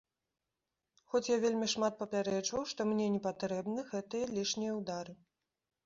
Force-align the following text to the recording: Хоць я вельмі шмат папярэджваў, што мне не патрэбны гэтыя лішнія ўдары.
Хоць 1.13 1.25
я 1.27 1.37
вельмі 1.43 1.67
шмат 1.75 1.93
папярэджваў, 2.01 2.63
што 2.73 2.81
мне 2.95 3.05
не 3.19 3.23
патрэбны 3.29 3.87
гэтыя 3.95 4.35
лішнія 4.37 4.71
ўдары. 4.85 5.13